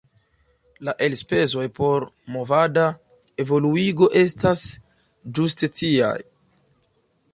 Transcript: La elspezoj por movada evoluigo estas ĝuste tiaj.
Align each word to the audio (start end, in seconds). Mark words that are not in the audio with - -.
La 0.87 0.93
elspezoj 1.07 1.65
por 1.79 2.05
movada 2.37 2.85
evoluigo 3.45 4.09
estas 4.23 4.65
ĝuste 5.41 5.71
tiaj. 5.83 6.13